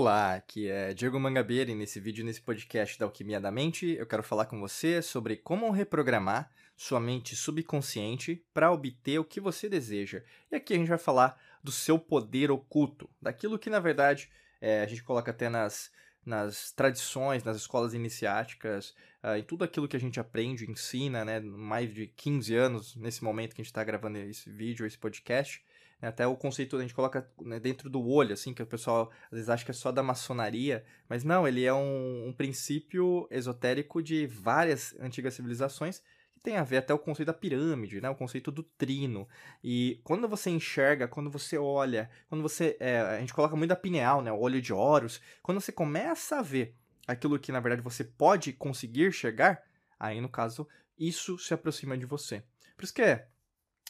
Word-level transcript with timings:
Olá, 0.00 0.36
aqui 0.36 0.68
é 0.68 0.94
Diego 0.94 1.18
Mangabeira 1.18 1.72
e 1.72 1.74
nesse 1.74 1.98
vídeo, 1.98 2.24
nesse 2.24 2.40
podcast 2.40 2.96
da 2.96 3.04
Alquimia 3.04 3.40
da 3.40 3.50
Mente, 3.50 3.96
eu 3.98 4.06
quero 4.06 4.22
falar 4.22 4.46
com 4.46 4.60
você 4.60 5.02
sobre 5.02 5.36
como 5.36 5.72
reprogramar 5.72 6.52
sua 6.76 7.00
mente 7.00 7.34
subconsciente 7.34 8.46
para 8.54 8.70
obter 8.70 9.18
o 9.18 9.24
que 9.24 9.40
você 9.40 9.68
deseja. 9.68 10.22
E 10.52 10.54
aqui 10.54 10.72
a 10.72 10.76
gente 10.76 10.86
vai 10.86 10.98
falar 10.98 11.36
do 11.64 11.72
seu 11.72 11.98
poder 11.98 12.48
oculto, 12.48 13.10
daquilo 13.20 13.58
que 13.58 13.68
na 13.68 13.80
verdade 13.80 14.30
é, 14.60 14.82
a 14.82 14.86
gente 14.86 15.02
coloca 15.02 15.32
até 15.32 15.48
nas, 15.48 15.90
nas 16.24 16.70
tradições, 16.70 17.42
nas 17.42 17.56
escolas 17.56 17.92
iniciáticas, 17.92 18.94
uh, 19.20 19.36
em 19.36 19.42
tudo 19.42 19.64
aquilo 19.64 19.88
que 19.88 19.96
a 19.96 20.00
gente 20.00 20.20
aprende, 20.20 20.70
ensina, 20.70 21.24
né, 21.24 21.40
mais 21.40 21.92
de 21.92 22.06
15 22.06 22.54
anos 22.54 22.94
nesse 22.94 23.24
momento 23.24 23.52
que 23.52 23.62
a 23.62 23.64
gente 23.64 23.72
está 23.72 23.82
gravando 23.82 24.18
esse 24.18 24.48
vídeo, 24.48 24.86
esse 24.86 24.96
podcast. 24.96 25.60
Né, 26.00 26.08
até 26.08 26.26
o 26.26 26.36
conceito 26.36 26.76
a 26.76 26.80
gente 26.80 26.94
coloca 26.94 27.28
né, 27.40 27.58
dentro 27.58 27.90
do 27.90 28.06
olho, 28.06 28.32
assim, 28.32 28.54
que 28.54 28.62
o 28.62 28.66
pessoal 28.66 29.10
às 29.24 29.32
vezes 29.32 29.48
acha 29.48 29.64
que 29.64 29.70
é 29.70 29.74
só 29.74 29.90
da 29.90 30.02
maçonaria, 30.02 30.84
mas 31.08 31.24
não, 31.24 31.46
ele 31.46 31.64
é 31.64 31.74
um, 31.74 32.28
um 32.28 32.32
princípio 32.32 33.26
esotérico 33.30 34.02
de 34.02 34.26
várias 34.26 34.94
antigas 35.00 35.34
civilizações 35.34 36.02
que 36.38 36.40
tem 36.40 36.56
a 36.56 36.62
ver 36.62 36.78
até 36.78 36.94
o 36.94 36.98
conceito 36.98 37.26
da 37.26 37.34
pirâmide, 37.34 38.00
né? 38.00 38.08
O 38.08 38.14
conceito 38.14 38.50
do 38.50 38.62
trino. 38.62 39.28
E 39.62 40.00
quando 40.04 40.28
você 40.28 40.50
enxerga, 40.50 41.08
quando 41.08 41.30
você 41.30 41.58
olha, 41.58 42.08
quando 42.28 42.42
você. 42.42 42.76
É, 42.78 43.00
a 43.00 43.20
gente 43.20 43.34
coloca 43.34 43.56
muito 43.56 43.72
a 43.72 43.76
pineal, 43.76 44.22
né? 44.22 44.30
O 44.30 44.38
olho 44.38 44.62
de 44.62 44.72
Horus. 44.72 45.20
Quando 45.42 45.60
você 45.60 45.72
começa 45.72 46.38
a 46.38 46.42
ver 46.42 46.76
aquilo 47.06 47.38
que 47.38 47.50
na 47.50 47.60
verdade 47.60 47.82
você 47.82 48.04
pode 48.04 48.52
conseguir 48.52 49.12
chegar, 49.12 49.62
aí 49.98 50.20
no 50.20 50.28
caso, 50.28 50.66
isso 50.96 51.38
se 51.38 51.52
aproxima 51.52 51.98
de 51.98 52.06
você. 52.06 52.42
Por 52.76 52.84
isso 52.84 52.94
que 52.94 53.02
é, 53.02 53.26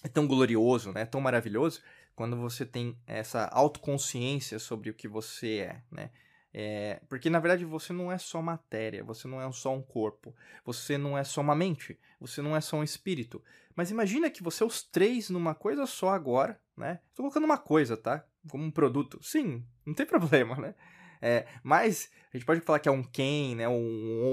é 0.02 0.08
tão 0.08 0.26
glorioso, 0.26 0.92
né? 0.92 1.04
Tão 1.04 1.20
maravilhoso 1.20 1.82
quando 2.18 2.36
você 2.36 2.66
tem 2.66 2.98
essa 3.06 3.44
autoconsciência 3.44 4.58
sobre 4.58 4.90
o 4.90 4.94
que 4.94 5.06
você 5.06 5.58
é, 5.58 5.82
né? 5.88 6.10
É, 6.52 7.00
porque 7.08 7.30
na 7.30 7.38
verdade 7.38 7.64
você 7.64 7.92
não 7.92 8.10
é 8.10 8.18
só 8.18 8.42
matéria, 8.42 9.04
você 9.04 9.28
não 9.28 9.40
é 9.40 9.52
só 9.52 9.72
um 9.72 9.80
corpo, 9.80 10.34
você 10.64 10.98
não 10.98 11.16
é 11.16 11.22
só 11.22 11.40
uma 11.40 11.54
mente, 11.54 11.96
você 12.18 12.42
não 12.42 12.56
é 12.56 12.60
só 12.60 12.78
um 12.78 12.82
espírito. 12.82 13.40
Mas 13.76 13.92
imagina 13.92 14.28
que 14.28 14.42
você 14.42 14.64
é 14.64 14.66
os 14.66 14.82
três 14.82 15.30
numa 15.30 15.54
coisa 15.54 15.86
só 15.86 16.08
agora, 16.08 16.60
né? 16.76 16.98
Estou 17.08 17.22
colocando 17.22 17.44
uma 17.44 17.56
coisa, 17.56 17.96
tá? 17.96 18.26
Como 18.50 18.64
um 18.64 18.70
produto. 18.72 19.20
Sim, 19.22 19.64
não 19.86 19.94
tem 19.94 20.02
problema, 20.04 20.56
né? 20.56 20.74
É, 21.22 21.46
mas 21.62 22.10
a 22.34 22.36
gente 22.36 22.44
pode 22.44 22.62
falar 22.62 22.80
que 22.80 22.88
é 22.88 22.92
um 22.92 23.04
quem, 23.04 23.54
né? 23.54 23.68
Um, 23.68 23.74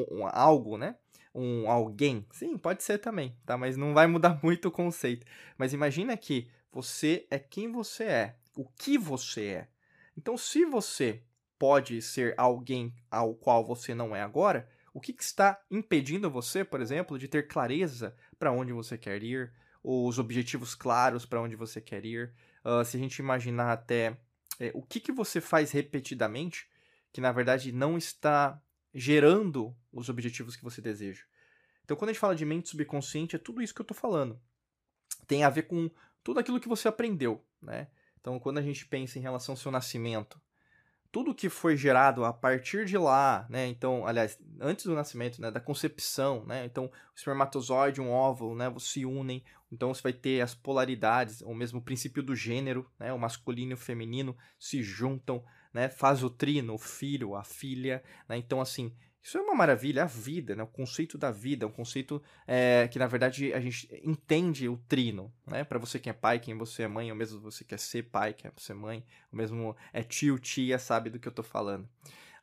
um, 0.09 0.21
um, 0.21 0.27
algo, 0.31 0.75
né? 0.75 0.95
Um 1.35 1.69
alguém. 1.69 2.25
Sim, 2.31 2.57
pode 2.57 2.81
ser 2.81 2.97
também, 2.97 3.37
tá? 3.45 3.55
Mas 3.55 3.77
não 3.77 3.93
vai 3.93 4.07
mudar 4.07 4.39
muito 4.41 4.69
o 4.69 4.71
conceito. 4.71 5.23
Mas 5.55 5.71
imagina 5.71 6.17
que 6.17 6.49
você 6.75 7.25
é 7.31 7.39
quem 7.39 7.71
você 7.71 8.03
é, 8.03 8.35
o 8.53 8.65
que 8.65 8.97
você 8.97 9.45
é. 9.45 9.67
Então, 10.17 10.37
se 10.37 10.65
você 10.65 11.23
pode 11.57 12.01
ser 12.01 12.33
alguém 12.37 12.93
ao 13.09 13.33
qual 13.33 13.65
você 13.65 13.95
não 13.95 14.13
é 14.13 14.21
agora, 14.21 14.67
o 14.93 14.99
que, 14.99 15.13
que 15.13 15.23
está 15.23 15.57
impedindo 15.71 16.29
você, 16.29 16.65
por 16.65 16.81
exemplo, 16.81 17.17
de 17.17 17.29
ter 17.29 17.47
clareza 17.47 18.13
para 18.37 18.51
onde 18.51 18.73
você 18.73 18.97
quer 18.97 19.23
ir, 19.23 19.53
ou 19.81 20.05
os 20.05 20.19
objetivos 20.19 20.75
claros 20.75 21.25
para 21.25 21.41
onde 21.41 21.55
você 21.55 21.79
quer 21.79 22.03
ir? 22.03 22.33
Uh, 22.65 22.83
se 22.83 22.97
a 22.97 22.99
gente 22.99 23.19
imaginar 23.19 23.71
até 23.71 24.17
é, 24.59 24.71
o 24.73 24.81
que, 24.81 24.99
que 24.99 25.13
você 25.13 25.39
faz 25.39 25.71
repetidamente, 25.71 26.69
que 27.13 27.21
na 27.21 27.31
verdade 27.31 27.71
não 27.71 27.97
está 27.97 28.61
gerando 28.93 29.73
os 29.93 30.09
objetivos 30.09 30.57
que 30.57 30.63
você 30.63 30.81
deseja. 30.81 31.23
Então, 31.85 31.95
quando 31.95 32.09
a 32.09 32.11
gente 32.11 32.19
fala 32.19 32.35
de 32.35 32.43
mente 32.43 32.67
subconsciente, 32.67 33.37
é 33.37 33.39
tudo 33.39 33.61
isso 33.61 33.73
que 33.73 33.79
eu 33.79 33.85
estou 33.85 33.95
falando. 33.95 34.37
Tem 35.25 35.45
a 35.45 35.49
ver 35.49 35.63
com 35.63 35.89
tudo 36.25 36.39
aquilo 36.39 36.59
que 36.59 36.67
você 36.67 36.87
aprendeu, 36.87 37.45
né? 37.61 37.87
Então, 38.19 38.39
quando 38.39 38.57
a 38.57 38.61
gente 38.61 38.83
pensa 38.87 39.19
em 39.19 39.21
relação 39.21 39.53
ao 39.53 39.57
seu 39.57 39.71
nascimento, 39.71 40.41
tudo 41.11 41.35
que 41.35 41.49
foi 41.49 41.77
gerado 41.77 42.25
a 42.25 42.33
partir 42.33 42.83
de 42.83 42.97
lá, 42.97 43.45
né? 43.47 43.67
Então, 43.67 44.07
aliás, 44.07 44.39
antes 44.59 44.85
do 44.85 44.95
nascimento, 44.95 45.39
né? 45.39 45.51
Da 45.51 45.59
concepção, 45.59 46.43
né? 46.43 46.65
Então, 46.65 46.85
o 46.85 46.91
espermatozoide 47.15 48.01
um 48.01 48.09
óvulo, 48.09 48.55
né? 48.55 48.73
Se 48.79 49.05
unem. 49.05 49.43
Então, 49.71 49.93
você 49.93 50.01
vai 50.01 50.13
ter 50.13 50.41
as 50.41 50.55
polaridades, 50.55 51.43
ou 51.43 51.53
mesmo 51.53 51.77
o 51.77 51.83
princípio 51.83 52.23
do 52.23 52.35
gênero, 52.35 52.89
né? 52.99 53.13
O 53.13 53.19
masculino 53.19 53.73
e 53.73 53.75
o 53.75 53.77
feminino 53.77 54.35
se 54.57 54.81
juntam, 54.81 55.45
né? 55.71 55.89
Faz 55.89 56.23
o 56.23 56.29
trino, 56.29 56.73
o 56.73 56.79
filho, 56.79 57.35
a 57.35 57.43
filha, 57.43 58.03
né? 58.27 58.35
Então, 58.35 58.59
assim, 58.59 58.91
isso 59.25 59.39
é 59.39 59.41
uma 59.41 59.55
maravilha, 59.55 60.03
a 60.03 60.05
vida, 60.05 60.55
né? 60.55 60.61
o 60.61 60.67
conceito 60.67 61.17
da 61.17 61.31
vida, 61.31 61.65
um 61.65 61.71
conceito 61.71 62.21
é, 62.45 62.87
que, 62.87 62.99
na 62.99 63.07
verdade, 63.07 63.51
a 63.53 63.59
gente 63.59 63.89
entende 64.03 64.69
o 64.69 64.77
trino. 64.87 65.33
Né? 65.47 65.63
Para 65.63 65.79
você 65.79 65.97
que 65.97 66.07
é 66.07 66.13
pai, 66.13 66.39
quem 66.39 66.55
você 66.55 66.83
é 66.83 66.87
mãe, 66.87 67.09
ou 67.09 67.17
mesmo 67.17 67.39
você 67.39 67.63
quer 67.63 67.79
ser 67.79 68.03
pai, 68.03 68.35
quer 68.35 68.53
ser 68.57 68.75
mãe, 68.75 69.03
ou 69.31 69.37
mesmo 69.39 69.75
é 69.91 70.03
tio, 70.03 70.37
tia, 70.37 70.77
sabe 70.77 71.09
do 71.09 71.17
que 71.17 71.27
eu 71.27 71.31
estou 71.31 71.43
falando. 71.43 71.89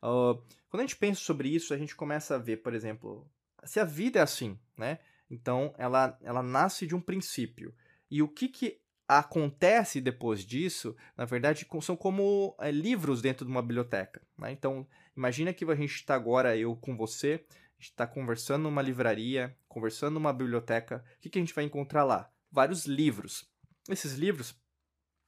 Uh, 0.02 0.34
quando 0.68 0.80
a 0.80 0.82
gente 0.82 0.96
pensa 0.96 1.20
sobre 1.20 1.50
isso, 1.50 1.72
a 1.72 1.78
gente 1.78 1.94
começa 1.94 2.34
a 2.34 2.38
ver, 2.38 2.56
por 2.56 2.74
exemplo, 2.74 3.30
se 3.62 3.78
a 3.78 3.84
vida 3.84 4.18
é 4.18 4.22
assim, 4.22 4.58
né? 4.76 4.98
Então, 5.30 5.72
ela, 5.78 6.18
ela 6.20 6.42
nasce 6.42 6.84
de 6.84 6.96
um 6.96 7.00
princípio. 7.00 7.72
E 8.10 8.20
o 8.22 8.28
que, 8.28 8.48
que 8.48 8.81
acontece 9.18 10.00
depois 10.00 10.44
disso, 10.44 10.96
na 11.16 11.24
verdade, 11.24 11.66
são 11.80 11.96
como 11.96 12.54
é, 12.60 12.70
livros 12.70 13.22
dentro 13.22 13.44
de 13.44 13.50
uma 13.50 13.62
biblioteca. 13.62 14.22
Né? 14.38 14.52
Então, 14.52 14.86
Imagina 15.16 15.52
que 15.52 15.64
a 15.64 15.74
gente 15.74 15.94
está 15.94 16.14
agora, 16.14 16.56
eu 16.56 16.74
com 16.74 16.96
você, 16.96 17.44
a 17.50 17.54
gente 17.74 17.90
está 17.90 18.06
conversando 18.06 18.62
numa 18.62 18.80
livraria, 18.80 19.56
conversando 19.68 20.14
numa 20.14 20.32
biblioteca. 20.32 21.04
O 21.16 21.20
que, 21.20 21.28
que 21.28 21.38
a 21.38 21.42
gente 21.42 21.54
vai 21.54 21.64
encontrar 21.64 22.04
lá? 22.04 22.30
Vários 22.50 22.86
livros. 22.86 23.50
Esses 23.88 24.14
livros, 24.14 24.54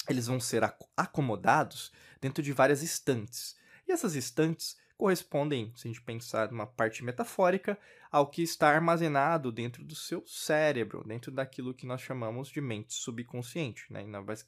eles 0.08 0.26
vão 0.26 0.40
ser 0.40 0.62
acomodados 0.96 1.92
dentro 2.20 2.42
de 2.42 2.52
várias 2.52 2.82
estantes. 2.82 3.56
E 3.86 3.92
essas 3.92 4.14
estantes 4.14 4.76
correspondem, 4.96 5.72
se 5.76 5.88
a 5.88 5.90
gente 5.90 6.02
pensar 6.02 6.50
numa 6.50 6.66
parte 6.66 7.04
metafórica, 7.04 7.78
ao 8.10 8.28
que 8.28 8.42
está 8.42 8.68
armazenado 8.68 9.50
dentro 9.50 9.84
do 9.84 9.94
seu 9.94 10.24
cérebro, 10.26 11.02
dentro 11.06 11.32
daquilo 11.32 11.74
que 11.74 11.86
nós 11.86 12.00
chamamos 12.00 12.48
de 12.48 12.60
mente 12.60 12.94
subconsciente, 12.94 13.92
né? 13.92 14.04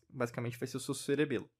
basicamente 0.09 0.59
vai 0.59 0.69
ser 0.69 0.77
o 0.77 0.81
seu 0.81 0.95
cerebelo. 0.95 1.51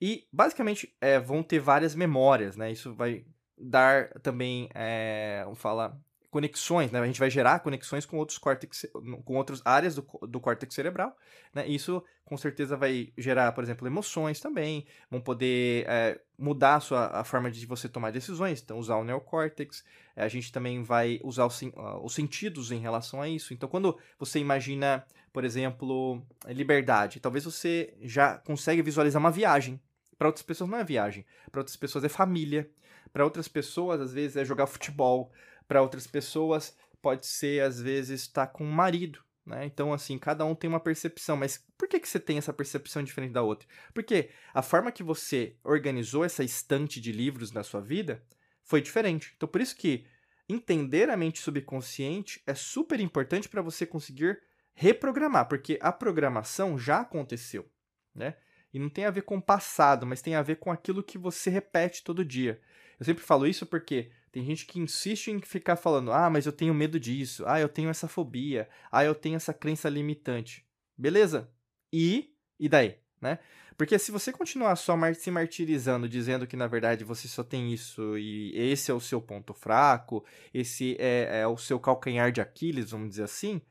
E 0.00 0.26
basicamente 0.32 0.94
é, 1.00 1.18
vão 1.18 1.42
ter 1.42 1.60
várias 1.60 1.94
memórias, 1.94 2.56
né? 2.56 2.70
Isso 2.70 2.92
vai 2.94 3.24
dar 3.56 4.08
também, 4.20 4.68
é, 4.74 5.42
vamos 5.44 5.60
falar, 5.60 5.96
conexões, 6.34 6.90
né? 6.90 6.98
A 6.98 7.06
gente 7.06 7.20
vai 7.20 7.30
gerar 7.30 7.60
conexões 7.60 8.04
com 8.04 8.18
outros 8.18 8.38
córtex, 8.38 8.88
com 9.24 9.36
outras 9.36 9.62
áreas 9.64 9.94
do, 9.94 10.04
do 10.26 10.40
córtex 10.40 10.74
cerebral, 10.74 11.16
né? 11.54 11.64
Isso 11.64 12.02
com 12.24 12.36
certeza 12.36 12.76
vai 12.76 13.12
gerar, 13.16 13.52
por 13.52 13.62
exemplo, 13.62 13.86
emoções 13.86 14.40
também, 14.40 14.84
vão 15.08 15.20
poder 15.20 15.86
é, 15.86 16.20
mudar 16.36 16.74
a, 16.74 16.80
sua, 16.80 17.06
a 17.06 17.22
forma 17.22 17.52
de 17.52 17.64
você 17.66 17.88
tomar 17.88 18.10
decisões, 18.10 18.60
então 18.60 18.80
usar 18.80 18.96
o 18.96 19.04
neocórtex, 19.04 19.84
é, 20.16 20.24
a 20.24 20.28
gente 20.28 20.50
também 20.50 20.82
vai 20.82 21.20
usar 21.22 21.46
os, 21.46 21.60
os 22.02 22.12
sentidos 22.12 22.72
em 22.72 22.80
relação 22.80 23.22
a 23.22 23.28
isso. 23.28 23.54
Então, 23.54 23.68
quando 23.68 23.96
você 24.18 24.40
imagina, 24.40 25.06
por 25.32 25.44
exemplo, 25.44 26.20
liberdade, 26.48 27.20
talvez 27.20 27.44
você 27.44 27.94
já 28.02 28.38
consegue 28.38 28.82
visualizar 28.82 29.20
uma 29.20 29.30
viagem, 29.30 29.80
para 30.18 30.26
outras 30.26 30.44
pessoas 30.44 30.68
não 30.68 30.78
é 30.78 30.82
viagem, 30.82 31.24
para 31.52 31.60
outras 31.60 31.76
pessoas 31.76 32.02
é 32.02 32.08
família, 32.08 32.68
para 33.12 33.22
outras 33.22 33.46
pessoas 33.46 34.00
às 34.00 34.12
vezes 34.12 34.36
é 34.36 34.44
jogar 34.44 34.66
futebol, 34.66 35.30
para 35.66 35.82
outras 35.82 36.06
pessoas 36.06 36.76
pode 37.00 37.26
ser 37.26 37.62
às 37.62 37.80
vezes 37.80 38.22
estar 38.22 38.46
com 38.46 38.64
um 38.64 38.70
marido, 38.70 39.22
né? 39.44 39.64
Então 39.66 39.92
assim, 39.92 40.18
cada 40.18 40.44
um 40.44 40.54
tem 40.54 40.68
uma 40.68 40.80
percepção, 40.80 41.36
mas 41.36 41.64
por 41.76 41.88
que 41.88 42.00
que 42.00 42.08
você 42.08 42.18
tem 42.18 42.38
essa 42.38 42.52
percepção 42.52 43.02
diferente 43.02 43.32
da 43.32 43.42
outra? 43.42 43.68
Porque 43.92 44.30
a 44.52 44.62
forma 44.62 44.92
que 44.92 45.02
você 45.02 45.56
organizou 45.62 46.24
essa 46.24 46.42
estante 46.42 47.00
de 47.00 47.12
livros 47.12 47.52
na 47.52 47.62
sua 47.62 47.80
vida 47.80 48.24
foi 48.62 48.80
diferente. 48.80 49.32
Então 49.36 49.48
por 49.48 49.60
isso 49.60 49.76
que 49.76 50.06
entender 50.48 51.10
a 51.10 51.16
mente 51.16 51.40
subconsciente 51.40 52.42
é 52.46 52.54
super 52.54 53.00
importante 53.00 53.48
para 53.48 53.62
você 53.62 53.86
conseguir 53.86 54.40
reprogramar, 54.74 55.48
porque 55.48 55.78
a 55.80 55.92
programação 55.92 56.78
já 56.78 57.00
aconteceu, 57.00 57.70
né? 58.14 58.36
E 58.74 58.78
não 58.80 58.88
tem 58.88 59.04
a 59.04 59.10
ver 59.10 59.22
com 59.22 59.36
o 59.36 59.42
passado, 59.42 60.04
mas 60.04 60.20
tem 60.20 60.34
a 60.34 60.42
ver 60.42 60.56
com 60.56 60.72
aquilo 60.72 61.00
que 61.00 61.16
você 61.16 61.48
repete 61.48 62.02
todo 62.02 62.24
dia. 62.24 62.60
Eu 62.98 63.06
sempre 63.06 63.22
falo 63.22 63.46
isso 63.46 63.64
porque 63.64 64.10
tem 64.32 64.44
gente 64.44 64.66
que 64.66 64.80
insiste 64.80 65.28
em 65.28 65.40
ficar 65.40 65.76
falando: 65.76 66.12
ah, 66.12 66.28
mas 66.28 66.44
eu 66.44 66.52
tenho 66.52 66.74
medo 66.74 66.98
disso, 66.98 67.44
ah, 67.46 67.60
eu 67.60 67.68
tenho 67.68 67.88
essa 67.88 68.08
fobia, 68.08 68.68
ah, 68.90 69.04
eu 69.04 69.14
tenho 69.14 69.36
essa 69.36 69.54
crença 69.54 69.88
limitante. 69.88 70.66
Beleza? 70.98 71.48
E? 71.92 72.34
E 72.58 72.68
daí? 72.68 72.98
Né? 73.20 73.38
Porque 73.76 73.96
se 73.96 74.10
você 74.10 74.32
continuar 74.32 74.74
só 74.74 74.96
se 75.14 75.30
martirizando, 75.30 76.08
dizendo 76.08 76.46
que 76.46 76.56
na 76.56 76.66
verdade 76.66 77.04
você 77.04 77.28
só 77.28 77.44
tem 77.44 77.72
isso 77.72 78.18
e 78.18 78.52
esse 78.54 78.90
é 78.90 78.94
o 78.94 79.00
seu 79.00 79.20
ponto 79.20 79.54
fraco, 79.54 80.24
esse 80.52 80.96
é, 80.98 81.42
é 81.42 81.46
o 81.46 81.56
seu 81.56 81.78
calcanhar 81.78 82.32
de 82.32 82.40
Aquiles, 82.40 82.90
vamos 82.90 83.10
dizer 83.10 83.24
assim, 83.24 83.62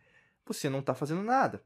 você 0.46 0.70
não 0.70 0.80
está 0.80 0.94
fazendo 0.94 1.24
nada. 1.24 1.62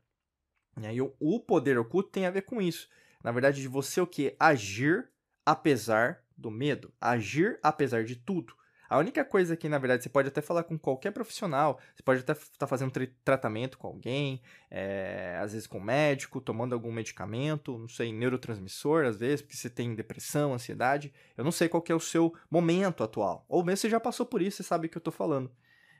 E 0.79 0.85
aí 0.85 0.99
o 1.01 1.39
poder 1.39 1.77
oculto 1.77 2.09
tem 2.09 2.25
a 2.25 2.31
ver 2.31 2.43
com 2.43 2.61
isso. 2.61 2.87
Na 3.23 3.31
verdade, 3.31 3.61
de 3.61 3.67
você 3.67 3.99
o 4.01 4.07
que? 4.07 4.35
Agir 4.39 5.09
apesar 5.45 6.23
do 6.37 6.51
medo. 6.51 6.93
Agir 7.01 7.59
apesar 7.63 8.03
de 8.03 8.15
tudo. 8.15 8.53
A 8.89 8.97
única 8.97 9.25
coisa 9.25 9.57
que, 9.57 9.67
na 9.67 9.77
verdade, 9.77 10.03
você 10.03 10.09
pode 10.09 10.29
até 10.29 10.41
falar 10.41 10.63
com 10.63 10.77
qualquer 10.77 11.11
profissional, 11.11 11.79
você 11.93 12.01
pode 12.03 12.21
até 12.21 12.31
estar 12.31 12.57
tá 12.57 12.67
fazendo 12.67 12.91
tratamento 13.23 13.77
com 13.77 13.87
alguém, 13.87 14.41
é, 14.71 15.37
às 15.41 15.51
vezes 15.51 15.67
com 15.67 15.77
um 15.77 15.83
médico, 15.83 16.39
tomando 16.39 16.73
algum 16.73 16.91
medicamento, 16.91 17.77
não 17.77 17.89
sei, 17.89 18.13
neurotransmissor, 18.13 19.05
às 19.05 19.17
vezes, 19.17 19.41
porque 19.41 19.57
você 19.57 19.69
tem 19.69 19.93
depressão, 19.93 20.53
ansiedade. 20.53 21.13
Eu 21.35 21.43
não 21.43 21.51
sei 21.51 21.67
qual 21.67 21.83
é 21.89 21.93
o 21.93 21.99
seu 21.99 22.33
momento 22.49 23.03
atual. 23.03 23.45
Ou 23.49 23.63
mesmo 23.63 23.77
você 23.77 23.89
já 23.89 23.99
passou 23.99 24.25
por 24.25 24.41
isso, 24.41 24.57
você 24.57 24.63
sabe 24.63 24.87
o 24.87 24.89
que 24.89 24.97
eu 24.97 25.01
estou 25.01 25.13
falando. 25.13 25.51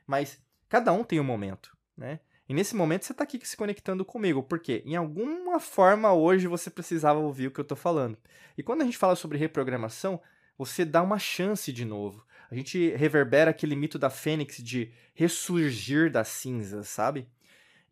Mas 0.06 0.42
cada 0.68 0.92
um 0.92 1.04
tem 1.04 1.20
um 1.20 1.24
momento, 1.24 1.76
né? 1.96 2.20
E 2.48 2.54
nesse 2.54 2.74
momento 2.74 3.04
você 3.04 3.12
está 3.12 3.24
aqui 3.24 3.38
se 3.44 3.56
conectando 3.56 4.04
comigo, 4.04 4.42
porque 4.42 4.82
em 4.86 4.96
alguma 4.96 5.60
forma 5.60 6.12
hoje 6.14 6.46
você 6.46 6.70
precisava 6.70 7.18
ouvir 7.18 7.48
o 7.48 7.50
que 7.50 7.60
eu 7.60 7.62
estou 7.62 7.76
falando. 7.76 8.16
E 8.56 8.62
quando 8.62 8.82
a 8.82 8.84
gente 8.84 8.96
fala 8.96 9.14
sobre 9.14 9.36
reprogramação, 9.36 10.20
você 10.56 10.84
dá 10.84 11.02
uma 11.02 11.18
chance 11.18 11.72
de 11.72 11.84
novo. 11.84 12.26
A 12.50 12.54
gente 12.54 12.90
reverbera 12.96 13.50
aquele 13.50 13.76
mito 13.76 13.98
da 13.98 14.08
Fênix 14.08 14.56
de 14.62 14.90
ressurgir 15.14 16.10
das 16.10 16.28
cinzas, 16.28 16.88
sabe? 16.88 17.28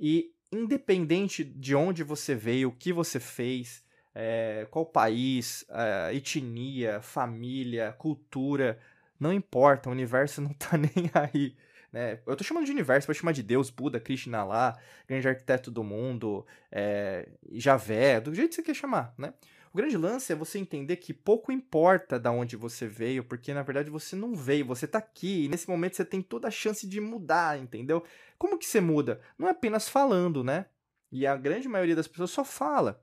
E 0.01 0.33
independente 0.51 1.45
de 1.45 1.75
onde 1.75 2.03
você 2.03 2.35
veio, 2.35 2.71
o 2.71 2.73
que 2.73 2.93
você 2.93 3.21
fez, 3.21 3.85
é, 4.15 4.67
qual 4.71 4.87
país, 4.87 5.67
é, 5.69 6.15
etnia, 6.15 7.03
família, 7.03 7.93
cultura, 7.99 8.79
não 9.21 9.33
importa, 9.33 9.91
o 9.91 9.93
universo 9.93 10.41
não 10.41 10.55
tá 10.55 10.77
nem 10.79 11.11
aí. 11.13 11.55
Né? 11.97 12.21
Eu 12.27 12.37
tô 12.37 12.45
chamando 12.45 12.67
de 12.67 12.73
universo, 12.73 13.07
pode 13.07 13.19
chamar 13.19 13.33
de 13.33 13.43
Deus, 13.43 13.71
Buda, 13.71 13.99
Krishna 13.99 14.45
lá, 14.45 14.79
grande 15.09 15.27
arquiteto 15.27 15.71
do 15.71 15.83
mundo, 15.83 16.45
é, 16.71 17.27
Javé, 17.53 18.21
do 18.21 18.35
jeito 18.35 18.51
que 18.51 18.57
você 18.57 18.63
quer 18.63 18.75
chamar, 18.75 19.15
né? 19.17 19.33
O 19.73 19.77
grande 19.79 19.97
lance 19.97 20.31
é 20.31 20.37
você 20.37 20.59
entender 20.59 20.97
que 20.97 21.15
pouco 21.15 21.51
importa 21.51 22.21
da 22.21 22.31
onde 22.31 22.55
você 22.55 22.87
veio, 22.87 23.25
porque 23.25 23.55
na 23.55 23.63
verdade 23.63 23.89
você 23.89 24.15
não 24.15 24.35
veio, 24.35 24.67
você 24.67 24.87
tá 24.87 24.99
aqui, 24.99 25.47
e 25.47 25.49
nesse 25.49 25.71
momento 25.71 25.97
você 25.97 26.05
tem 26.05 26.21
toda 26.21 26.49
a 26.49 26.51
chance 26.51 26.87
de 26.87 27.01
mudar, 27.01 27.59
entendeu? 27.59 28.05
Como 28.37 28.59
que 28.59 28.67
você 28.67 28.79
muda? 28.79 29.19
Não 29.39 29.49
é 29.49 29.53
apenas 29.53 29.89
falando, 29.89 30.45
né? 30.45 30.67
E 31.11 31.27
a 31.27 31.35
grande 31.35 31.67
maioria 31.67 31.97
das 31.97 32.07
pessoas 32.07 32.31
só 32.31 32.45
fala. 32.45 33.03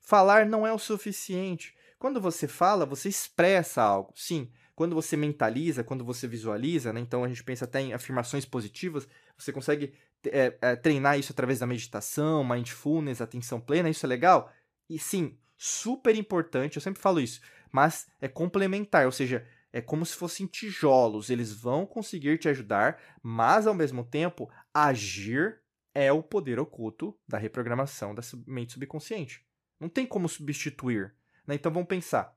Falar 0.00 0.46
não 0.46 0.64
é 0.64 0.72
o 0.72 0.78
suficiente. 0.78 1.74
Quando 1.98 2.20
você 2.20 2.46
fala, 2.46 2.86
você 2.86 3.08
expressa 3.08 3.82
algo. 3.82 4.12
Sim, 4.14 4.52
quando 4.80 4.94
você 4.94 5.14
mentaliza, 5.14 5.84
quando 5.84 6.02
você 6.02 6.26
visualiza, 6.26 6.90
né? 6.90 7.00
Então 7.00 7.22
a 7.22 7.28
gente 7.28 7.44
pensa 7.44 7.66
até 7.66 7.82
em 7.82 7.92
afirmações 7.92 8.46
positivas, 8.46 9.06
você 9.36 9.52
consegue 9.52 9.92
é, 10.24 10.56
é, 10.58 10.74
treinar 10.74 11.18
isso 11.18 11.32
através 11.32 11.58
da 11.58 11.66
meditação, 11.66 12.42
mindfulness, 12.42 13.20
atenção 13.20 13.60
plena, 13.60 13.90
isso 13.90 14.06
é 14.06 14.08
legal? 14.08 14.50
E 14.88 14.98
sim, 14.98 15.36
super 15.54 16.16
importante, 16.16 16.76
eu 16.76 16.80
sempre 16.80 16.98
falo 16.98 17.20
isso, 17.20 17.42
mas 17.70 18.06
é 18.22 18.26
complementar, 18.26 19.04
ou 19.04 19.12
seja, 19.12 19.46
é 19.70 19.82
como 19.82 20.06
se 20.06 20.16
fossem 20.16 20.46
tijolos, 20.46 21.28
eles 21.28 21.52
vão 21.52 21.84
conseguir 21.84 22.38
te 22.38 22.48
ajudar, 22.48 22.98
mas 23.22 23.66
ao 23.66 23.74
mesmo 23.74 24.02
tempo, 24.02 24.50
agir 24.72 25.60
é 25.94 26.10
o 26.10 26.22
poder 26.22 26.58
oculto 26.58 27.14
da 27.28 27.36
reprogramação 27.36 28.14
da 28.14 28.22
mente 28.46 28.72
subconsciente. 28.72 29.44
Não 29.78 29.90
tem 29.90 30.06
como 30.06 30.26
substituir. 30.26 31.14
Né? 31.46 31.56
Então 31.56 31.70
vamos 31.70 31.86
pensar. 31.86 32.34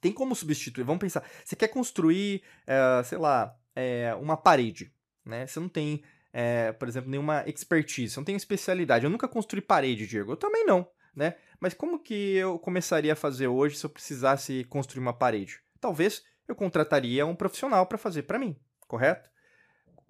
Tem 0.00 0.12
como 0.12 0.34
substituir? 0.34 0.84
Vamos 0.84 1.00
pensar. 1.00 1.24
Você 1.44 1.56
quer 1.56 1.68
construir, 1.68 2.42
é, 2.66 3.02
sei 3.04 3.18
lá, 3.18 3.56
é, 3.74 4.14
uma 4.14 4.36
parede. 4.36 4.92
Né? 5.24 5.46
Você 5.46 5.60
não 5.60 5.68
tem, 5.68 6.02
é, 6.32 6.72
por 6.72 6.88
exemplo, 6.88 7.10
nenhuma 7.10 7.44
expertise, 7.46 8.14
você 8.14 8.20
não 8.20 8.24
tem 8.24 8.36
especialidade. 8.36 9.04
Eu 9.04 9.10
nunca 9.10 9.28
construí 9.28 9.60
parede, 9.60 10.06
Diego. 10.06 10.32
Eu 10.32 10.36
também 10.36 10.64
não 10.64 10.86
né? 11.18 11.34
Mas 11.58 11.74
como 11.74 11.98
que 11.98 12.36
eu 12.36 12.58
começaria 12.60 13.12
a 13.12 13.16
fazer 13.16 13.48
hoje 13.48 13.76
se 13.76 13.84
eu 13.84 13.90
precisasse 13.90 14.64
construir 14.64 15.00
uma 15.00 15.12
parede? 15.12 15.60
Talvez 15.80 16.22
eu 16.46 16.54
contrataria 16.54 17.26
um 17.26 17.34
profissional 17.34 17.84
para 17.86 17.98
fazer 17.98 18.22
para 18.22 18.38
mim, 18.38 18.56
correto? 18.86 19.28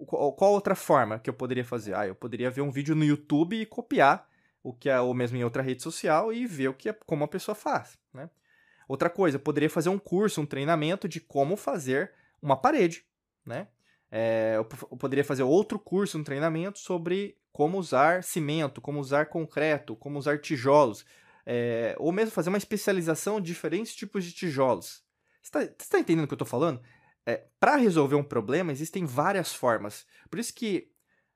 Qual 0.05 0.53
outra 0.53 0.75
forma 0.75 1.19
que 1.19 1.29
eu 1.29 1.33
poderia 1.33 1.65
fazer? 1.65 1.95
Ah, 1.95 2.07
eu 2.07 2.15
poderia 2.15 2.51
ver 2.51 2.61
um 2.61 2.71
vídeo 2.71 2.95
no 2.95 3.03
YouTube 3.03 3.59
e 3.59 3.65
copiar 3.65 4.29
o 4.63 4.71
que 4.71 4.87
é 4.87 5.01
ou 5.01 5.13
mesmo 5.13 5.35
em 5.35 5.43
outra 5.43 5.63
rede 5.63 5.81
social 5.81 6.31
e 6.31 6.45
ver 6.45 6.69
o 6.69 6.73
que 6.73 6.89
é, 6.89 6.93
como 6.93 7.23
a 7.23 7.27
pessoa 7.27 7.55
faz, 7.55 7.97
né? 8.13 8.29
Outra 8.89 9.07
coisa, 9.07 9.37
eu 9.37 9.39
poderia 9.39 9.69
fazer 9.69 9.89
um 9.89 9.99
curso, 9.99 10.41
um 10.41 10.47
treinamento 10.47 11.07
de 11.07 11.19
como 11.19 11.55
fazer 11.55 12.11
uma 12.41 12.57
parede, 12.57 13.05
né? 13.45 13.67
É, 14.11 14.55
eu 14.55 14.65
poderia 14.65 15.23
fazer 15.23 15.43
outro 15.43 15.77
curso, 15.77 16.17
um 16.17 16.23
treinamento 16.23 16.79
sobre 16.79 17.37
como 17.51 17.77
usar 17.77 18.23
cimento, 18.23 18.81
como 18.81 18.99
usar 18.99 19.27
concreto, 19.27 19.95
como 19.95 20.17
usar 20.17 20.41
tijolos, 20.41 21.05
é, 21.45 21.95
ou 21.99 22.11
mesmo 22.11 22.31
fazer 22.31 22.49
uma 22.49 22.57
especialização 22.57 23.39
de 23.39 23.45
diferentes 23.45 23.93
tipos 23.93 24.25
de 24.25 24.31
tijolos. 24.31 25.03
Você 25.39 25.67
está 25.67 25.85
tá 25.91 25.99
entendendo 25.99 26.23
o 26.23 26.27
que 26.27 26.33
eu 26.33 26.37
estou 26.37 26.47
falando? 26.47 26.81
É, 27.27 27.45
Para 27.59 27.75
resolver 27.75 28.15
um 28.15 28.23
problema, 28.23 28.71
existem 28.71 29.05
várias 29.05 29.53
formas. 29.53 30.07
Por 30.31 30.39
isso 30.39 30.51
que 30.51 30.91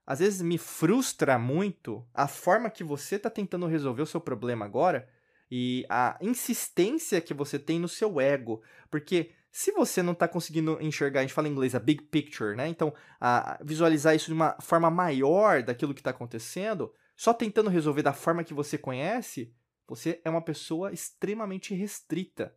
às 0.08 0.18
vezes 0.18 0.42
me 0.42 0.58
frustra 0.58 1.38
muito 1.38 2.04
a 2.16 2.28
forma 2.28 2.72
que 2.72 2.84
você 2.84 3.18
está 3.18 3.30
tentando 3.30 3.68
resolver 3.68 4.02
o 4.02 4.08
seu 4.08 4.20
problema 4.20 4.66
agora 4.66 5.08
e 5.56 5.86
a 5.88 6.18
insistência 6.20 7.22
que 7.22 7.32
você 7.32 7.60
tem 7.60 7.80
no 7.80 7.88
seu 7.88 8.20
ego. 8.20 8.64
Porque 8.90 9.30
se 9.52 9.72
você 9.72 10.02
não 10.02 10.14
está 10.14 10.28
conseguindo 10.28 10.82
enxergar, 10.82 11.20
a 11.20 11.22
gente 11.22 11.34
fala 11.36 11.48
em 11.48 11.52
inglês 11.52 11.76
a 11.76 11.80
big 11.80 12.02
picture, 12.06 12.56
né? 12.56 12.68
Então, 12.68 12.92
a, 13.22 13.60
visualizar 13.64 14.16
isso 14.16 14.26
de 14.26 14.34
uma 14.34 14.58
forma 14.60 14.90
maior 14.90 15.62
daquilo 15.62 15.94
que 15.94 16.00
está 16.00 16.10
acontecendo, 16.10 16.92
só 17.16 17.36
tentando 17.36 17.70
resolver 17.70 18.02
da 18.02 18.14
forma 18.14 18.44
que 18.44 18.52
você 18.52 18.80
conhece, 18.80 19.54
você 19.88 20.20
é 20.26 20.30
uma 20.32 20.42
pessoa 20.42 20.92
extremamente 20.92 21.76
restrita. 21.76 22.56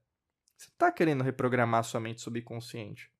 Você 0.56 0.70
está 0.70 0.90
querendo 0.90 1.22
reprogramar 1.22 1.84
sua 1.84 2.00
mente 2.00 2.22
subconsciente. 2.22 3.10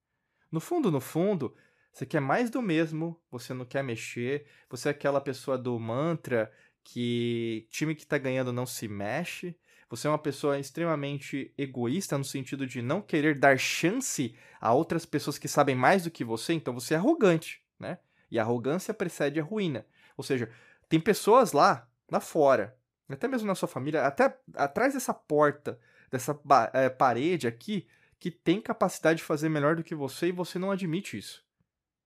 No 0.51 0.59
fundo, 0.59 0.91
no 0.91 1.03
fundo, 1.03 1.55
você 1.93 2.07
quer 2.07 2.21
mais 2.21 2.49
do 2.49 2.63
mesmo, 2.63 3.21
você 3.31 3.53
não 3.53 3.67
quer 3.67 3.85
mexer, 3.85 4.47
você 4.71 4.89
é 4.89 4.93
aquela 4.93 5.21
pessoa 5.21 5.59
do 5.59 5.79
mantra 5.79 6.51
que 6.83 7.69
time 7.69 7.95
que 7.95 8.05
está 8.05 8.17
ganhando 8.17 8.55
não 8.55 8.65
se 8.65 8.89
mexe, 8.89 9.55
você 9.89 10.07
é 10.07 10.11
uma 10.11 10.19
pessoa 10.19 10.59
extremamente 10.59 11.53
egoísta 11.57 12.19
no 12.19 12.25
sentido 12.25 12.67
de 12.67 12.83
não 12.83 13.01
querer 13.01 13.39
dar 13.39 13.59
chance 13.59 14.35
a 14.61 14.73
outras 14.73 15.07
pessoas 15.07 15.39
que 15.39 15.49
sabem 15.49 15.77
mais 15.77 16.05
do 16.05 16.11
que 16.11 16.25
você, 16.25 16.53
então 16.53 16.75
você 16.75 16.95
é 16.95 16.97
arrogante, 16.97 17.63
né? 17.79 17.99
E 18.31 18.39
a 18.39 18.43
arrogância 18.43 18.93
precede 18.93 19.39
a 19.39 19.45
ruína. 19.45 19.87
Ou 20.17 20.25
seja, 20.25 20.51
tem 20.89 20.99
pessoas 20.99 21.53
lá, 21.53 21.89
lá 22.11 22.19
fora, 22.19 22.77
até 23.09 23.29
mesmo 23.29 23.47
na 23.47 23.55
sua 23.55 23.69
família, 23.69 24.05
até 24.05 24.37
atrás 24.55 24.95
dessa 24.95 25.15
porta, 25.15 25.79
dessa 26.11 26.39
é, 26.73 26.89
parede 26.89 27.47
aqui, 27.47 27.87
que 28.19 28.31
tem 28.31 28.61
capacidade 28.61 29.19
de 29.19 29.25
fazer 29.25 29.49
melhor 29.49 29.77
do 29.77 29.85
que 29.85 29.95
você 29.95 30.29
e 30.29 30.33
você 30.33 30.59
não 30.59 30.71
admite 30.71 31.17
isso. 31.17 31.45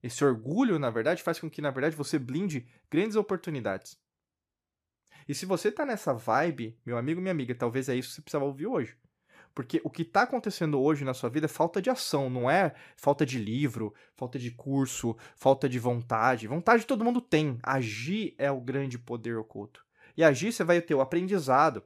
Esse 0.02 0.24
orgulho, 0.24 0.78
na 0.78 0.90
verdade, 0.90 1.22
faz 1.22 1.38
com 1.38 1.48
que, 1.48 1.62
na 1.62 1.70
verdade, 1.70 1.96
você 1.96 2.18
blinde 2.18 2.66
grandes 2.90 3.16
oportunidades. 3.16 3.98
E 5.30 5.34
se 5.34 5.46
você 5.46 5.70
tá 5.70 5.86
nessa 5.86 6.12
vibe, 6.12 6.76
meu 6.84 6.98
amigo, 6.98 7.20
minha 7.20 7.30
amiga, 7.30 7.54
talvez 7.54 7.88
é 7.88 7.94
isso 7.94 8.08
que 8.08 8.14
você 8.16 8.20
precisava 8.20 8.46
ouvir 8.46 8.66
hoje. 8.66 8.96
Porque 9.54 9.80
o 9.84 9.88
que 9.88 10.02
está 10.02 10.22
acontecendo 10.22 10.80
hoje 10.80 11.04
na 11.04 11.14
sua 11.14 11.30
vida 11.30 11.46
é 11.46 11.48
falta 11.48 11.80
de 11.80 11.88
ação, 11.88 12.28
não 12.28 12.50
é 12.50 12.74
falta 12.96 13.24
de 13.24 13.38
livro, 13.38 13.94
falta 14.16 14.40
de 14.40 14.50
curso, 14.50 15.16
falta 15.36 15.68
de 15.68 15.78
vontade. 15.78 16.48
Vontade 16.48 16.84
todo 16.84 17.04
mundo 17.04 17.20
tem. 17.20 17.60
Agir 17.62 18.34
é 18.38 18.50
o 18.50 18.60
grande 18.60 18.98
poder 18.98 19.36
oculto. 19.36 19.86
E 20.16 20.24
agir 20.24 20.50
você 20.50 20.64
vai 20.64 20.82
ter 20.82 20.96
o 20.96 21.00
aprendizado. 21.00 21.84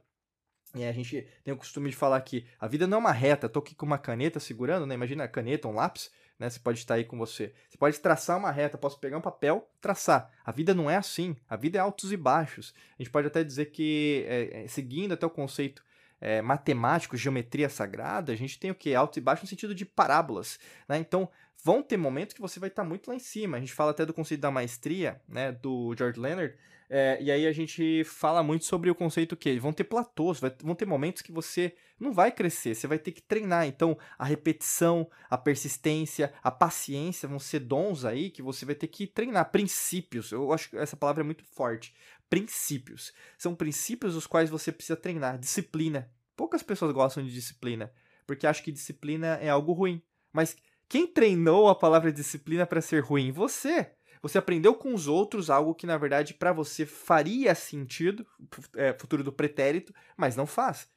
E 0.73 0.83
a 0.83 0.91
gente 0.91 1.27
tem 1.43 1.53
o 1.53 1.57
costume 1.57 1.91
de 1.91 1.95
falar 1.95 2.19
que 2.21 2.47
a 2.59 2.67
vida 2.67 2.87
não 2.87 2.97
é 2.97 3.01
uma 3.01 3.11
reta. 3.11 3.45
Estou 3.45 3.61
aqui 3.61 3.75
com 3.75 3.85
uma 3.85 3.99
caneta 3.99 4.39
segurando, 4.39 4.87
né? 4.87 4.95
Imagina 4.95 5.23
a 5.23 5.27
caneta, 5.27 5.67
um 5.67 5.75
lápis 5.75 6.09
né? 6.39 6.49
Você 6.49 6.59
pode 6.59 6.79
estar 6.79 6.95
aí 6.95 7.05
com 7.05 7.17
você. 7.17 7.53
Você 7.69 7.77
pode 7.77 7.99
traçar 7.99 8.37
uma 8.37 8.51
reta, 8.51 8.77
posso 8.77 8.99
pegar 8.99 9.17
um 9.17 9.21
papel, 9.21 9.69
traçar. 9.79 10.31
A 10.43 10.51
vida 10.51 10.73
não 10.73 10.89
é 10.89 10.97
assim. 10.97 11.35
A 11.49 11.55
vida 11.55 11.77
é 11.77 11.81
altos 11.81 12.11
e 12.11 12.17
baixos. 12.17 12.73
A 12.97 13.03
gente 13.03 13.11
pode 13.11 13.27
até 13.27 13.43
dizer 13.43 13.65
que, 13.67 14.25
é, 14.27 14.63
é, 14.63 14.67
seguindo 14.67 15.13
até 15.13 15.25
o 15.25 15.29
conceito 15.29 15.83
é, 16.19 16.41
matemático, 16.41 17.17
geometria 17.17 17.69
sagrada, 17.69 18.31
a 18.31 18.35
gente 18.35 18.59
tem 18.59 18.71
o 18.71 18.75
que? 18.75 18.93
Altos 18.93 19.17
e 19.17 19.21
baixos 19.21 19.43
no 19.43 19.49
sentido 19.49 19.75
de 19.75 19.85
parábolas. 19.85 20.59
Né? 20.87 20.97
Então, 20.97 21.29
vão 21.63 21.81
ter 21.81 21.97
momentos 21.97 22.33
que 22.33 22.41
você 22.41 22.59
vai 22.59 22.69
estar 22.69 22.83
muito 22.83 23.07
lá 23.07 23.15
em 23.15 23.19
cima. 23.19 23.57
A 23.57 23.59
gente 23.59 23.73
fala 23.73 23.91
até 23.91 24.05
do 24.05 24.13
conceito 24.13 24.41
da 24.41 24.51
maestria, 24.51 25.21
né? 25.27 25.51
do 25.51 25.95
George 25.97 26.19
Leonard, 26.19 26.55
é, 26.89 27.17
e 27.21 27.31
aí 27.31 27.47
a 27.47 27.51
gente 27.51 28.03
fala 28.03 28.43
muito 28.43 28.65
sobre 28.65 28.89
o 28.89 28.95
conceito 28.95 29.35
que 29.35 29.59
vão 29.59 29.73
ter 29.73 29.83
platôs, 29.83 30.39
vai, 30.39 30.53
vão 30.61 30.75
ter 30.75 30.85
momentos 30.85 31.21
que 31.21 31.31
você 31.31 31.75
não 31.99 32.13
vai 32.13 32.31
crescer, 32.31 32.75
você 32.75 32.87
vai 32.87 32.99
ter 32.99 33.11
que 33.11 33.21
treinar. 33.21 33.65
Então, 33.65 33.97
a 34.17 34.25
repetição, 34.25 35.09
a 35.29 35.37
persistência, 35.37 36.33
a 36.43 36.51
paciência 36.51 37.27
vão 37.27 37.39
ser 37.39 37.59
dons 37.59 38.05
aí 38.05 38.29
que 38.29 38.41
você 38.41 38.65
vai 38.65 38.75
ter 38.75 38.87
que 38.87 39.07
treinar. 39.07 39.51
Princípios, 39.51 40.31
eu 40.31 40.51
acho 40.53 40.69
que 40.69 40.77
essa 40.77 40.95
palavra 40.95 41.23
é 41.23 41.25
muito 41.25 41.43
forte. 41.43 41.93
Princípios. 42.29 43.13
São 43.37 43.55
princípios 43.55 44.15
os 44.15 44.27
quais 44.27 44.49
você 44.49 44.71
precisa 44.71 44.97
treinar. 44.97 45.39
Disciplina. 45.39 46.11
Poucas 46.35 46.61
pessoas 46.61 46.91
gostam 46.91 47.23
de 47.23 47.31
disciplina, 47.31 47.91
porque 48.27 48.45
acham 48.45 48.63
que 48.63 48.71
disciplina 48.71 49.39
é 49.41 49.49
algo 49.49 49.71
ruim. 49.71 50.01
Mas 50.33 50.55
quem 50.87 51.07
treinou 51.07 51.69
a 51.69 51.75
palavra 51.75 52.11
disciplina 52.11 52.65
para 52.65 52.81
ser 52.81 53.01
ruim? 53.01 53.31
Você. 53.31 53.91
Você 54.25 54.39
aprendeu 54.39 54.73
com 54.73 54.91
os 54.91 55.07
outros 55.07 55.51
algo 55.51 55.75
que, 55.75 55.85
na 55.85 55.99
verdade, 55.99 56.33
para 56.33 56.51
você 56.51 56.83
faria 56.83 57.53
sentido, 57.53 58.25
é, 58.75 58.91
futuro 58.99 59.23
do 59.23 59.31
pretérito, 59.31 59.93
mas 60.17 60.35
não 60.35 60.47
faz. 60.47 60.89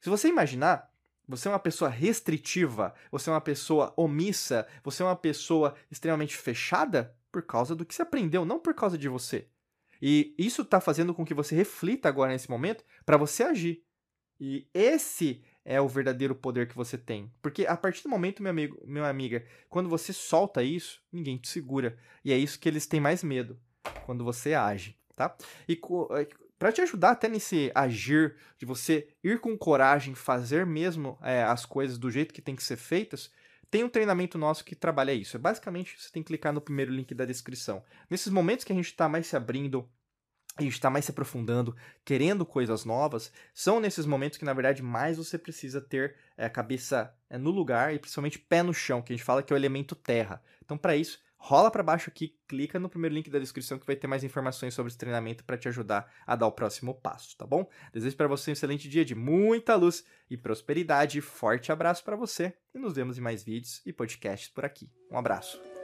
Se 0.00 0.08
você 0.08 0.28
imaginar, 0.28 0.90
Você 1.28 1.46
é 1.46 1.50
uma 1.50 1.58
pessoa 1.58 1.90
restritiva? 1.90 2.94
Você 3.12 3.28
é 3.28 3.32
uma 3.34 3.40
pessoa 3.40 3.92
omissa? 3.94 4.66
Você 4.82 5.02
é 5.02 5.06
uma 5.06 5.14
pessoa 5.14 5.74
extremamente 5.90 6.34
fechada? 6.34 7.14
Por 7.30 7.42
causa 7.42 7.76
do 7.76 7.84
que 7.84 7.94
você 7.94 8.00
aprendeu, 8.00 8.46
não 8.46 8.58
por 8.58 8.74
causa 8.74 8.96
de 8.96 9.10
você. 9.10 9.46
E 10.00 10.34
isso 10.38 10.62
está 10.62 10.80
fazendo 10.80 11.12
com 11.12 11.26
que 11.26 11.34
você 11.34 11.54
reflita 11.54 12.08
agora 12.08 12.32
nesse 12.32 12.48
momento 12.48 12.82
para 13.04 13.18
você 13.18 13.42
agir. 13.42 13.84
E 14.40 14.66
esse 14.72 15.44
é 15.68 15.78
o 15.78 15.86
verdadeiro 15.86 16.34
poder 16.34 16.66
que 16.66 16.74
você 16.74 16.96
tem. 16.96 17.30
Porque 17.42 17.66
a 17.66 17.76
partir 17.76 18.02
do 18.02 18.08
momento, 18.08 18.42
meu 18.42 18.50
amigo, 18.50 18.82
minha 18.86 19.06
amiga, 19.06 19.44
quando 19.68 19.86
você 19.86 20.14
solta 20.14 20.62
isso, 20.62 21.02
ninguém 21.12 21.36
te 21.36 21.46
segura. 21.46 21.98
E 22.24 22.32
é 22.32 22.38
isso 22.38 22.58
que 22.58 22.66
eles 22.66 22.86
têm 22.86 22.98
mais 22.98 23.22
medo, 23.22 23.60
quando 24.06 24.24
você 24.24 24.54
age, 24.54 24.96
tá? 25.14 25.36
E 25.68 25.78
para 26.58 26.72
te 26.72 26.80
ajudar 26.80 27.10
até 27.10 27.28
nesse 27.28 27.70
agir, 27.74 28.36
de 28.56 28.64
você 28.64 29.08
ir 29.22 29.40
com 29.40 29.58
coragem, 29.58 30.14
fazer 30.14 30.64
mesmo 30.64 31.18
é, 31.20 31.42
as 31.42 31.66
coisas 31.66 31.98
do 31.98 32.10
jeito 32.10 32.32
que 32.32 32.40
tem 32.40 32.56
que 32.56 32.62
ser 32.62 32.76
feitas, 32.76 33.30
tem 33.70 33.84
um 33.84 33.90
treinamento 33.90 34.38
nosso 34.38 34.64
que 34.64 34.74
trabalha 34.74 35.12
isso. 35.12 35.36
É 35.36 35.38
basicamente, 35.38 36.00
você 36.00 36.10
tem 36.10 36.22
que 36.22 36.28
clicar 36.28 36.50
no 36.50 36.62
primeiro 36.62 36.90
link 36.90 37.12
da 37.14 37.26
descrição. 37.26 37.84
Nesses 38.08 38.32
momentos 38.32 38.64
que 38.64 38.72
a 38.72 38.74
gente 38.74 38.86
está 38.86 39.06
mais 39.06 39.26
se 39.26 39.36
abrindo, 39.36 39.86
gente 40.64 40.74
está 40.74 40.90
mais 40.90 41.04
se 41.04 41.10
aprofundando, 41.10 41.76
querendo 42.04 42.44
coisas 42.44 42.84
novas, 42.84 43.32
são 43.52 43.80
nesses 43.80 44.06
momentos 44.06 44.38
que, 44.38 44.44
na 44.44 44.52
verdade, 44.52 44.82
mais 44.82 45.16
você 45.16 45.38
precisa 45.38 45.80
ter 45.80 46.16
é, 46.36 46.46
a 46.46 46.50
cabeça 46.50 47.14
é, 47.28 47.38
no 47.38 47.50
lugar 47.50 47.94
e 47.94 47.98
principalmente 47.98 48.38
pé 48.38 48.62
no 48.62 48.74
chão, 48.74 49.02
que 49.02 49.12
a 49.12 49.16
gente 49.16 49.24
fala 49.24 49.42
que 49.42 49.52
é 49.52 49.56
o 49.56 49.58
elemento 49.58 49.94
terra. 49.94 50.42
Então, 50.64 50.76
para 50.76 50.96
isso, 50.96 51.20
rola 51.38 51.70
para 51.70 51.82
baixo 51.82 52.10
aqui, 52.10 52.36
clica 52.46 52.78
no 52.78 52.88
primeiro 52.88 53.14
link 53.14 53.30
da 53.30 53.38
descrição 53.38 53.78
que 53.78 53.86
vai 53.86 53.96
ter 53.96 54.06
mais 54.06 54.24
informações 54.24 54.74
sobre 54.74 54.90
esse 54.90 54.98
treinamento 54.98 55.44
para 55.44 55.56
te 55.56 55.68
ajudar 55.68 56.12
a 56.26 56.34
dar 56.34 56.46
o 56.46 56.52
próximo 56.52 56.94
passo, 56.94 57.36
tá 57.36 57.46
bom? 57.46 57.68
Desejo 57.92 58.16
para 58.16 58.28
você 58.28 58.50
um 58.50 58.52
excelente 58.52 58.88
dia 58.88 59.04
de 59.04 59.14
muita 59.14 59.76
luz 59.76 60.04
e 60.28 60.36
prosperidade. 60.36 61.20
Forte 61.20 61.70
abraço 61.70 62.04
para 62.04 62.16
você 62.16 62.54
e 62.74 62.78
nos 62.78 62.94
vemos 62.94 63.16
em 63.16 63.20
mais 63.20 63.42
vídeos 63.42 63.80
e 63.86 63.92
podcasts 63.92 64.48
por 64.48 64.64
aqui. 64.64 64.90
Um 65.10 65.16
abraço. 65.16 65.77